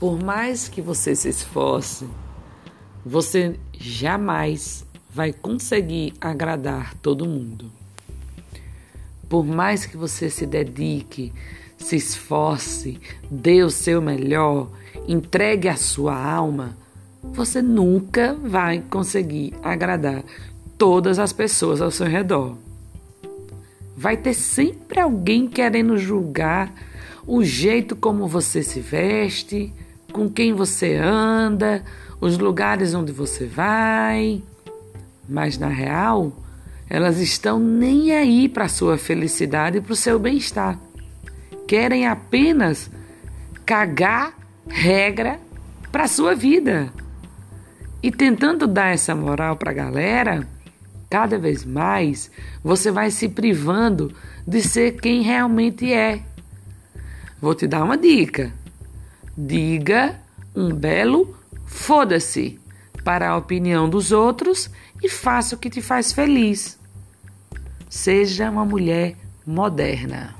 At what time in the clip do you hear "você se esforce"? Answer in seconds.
0.80-2.08